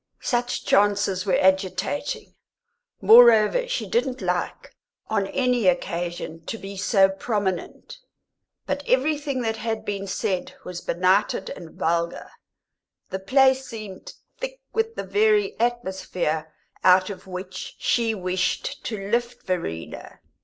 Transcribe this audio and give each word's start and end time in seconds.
Such 0.23 0.65
chances 0.65 1.27
were 1.27 1.37
agitating; 1.39 2.33
moreover, 3.03 3.67
she 3.67 3.85
didn't 3.87 4.19
like, 4.19 4.75
on 5.11 5.27
any 5.27 5.67
occasion, 5.67 6.43
to 6.47 6.57
be 6.57 6.75
so 6.75 7.07
prominent. 7.07 7.99
But 8.65 8.81
everything 8.87 9.41
that 9.43 9.57
had 9.57 9.85
been 9.85 10.07
said 10.07 10.55
was 10.65 10.81
benighted 10.81 11.51
and 11.51 11.77
vulgar; 11.77 12.31
the 13.11 13.19
place 13.19 13.67
seemed 13.67 14.13
thick 14.39 14.59
with 14.73 14.95
the 14.95 15.03
very 15.03 15.55
atmosphere 15.59 16.51
out 16.83 17.11
of 17.11 17.27
which 17.27 17.75
she 17.77 18.15
wished 18.15 18.83
to 18.85 18.97
lift 19.11 19.43
Verena. 19.43 20.19